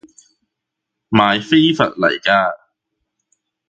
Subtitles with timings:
[1.11, 2.55] 賣飛佛嚟㗎